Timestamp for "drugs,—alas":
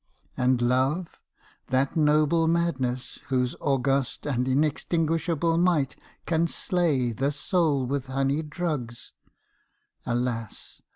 8.49-10.81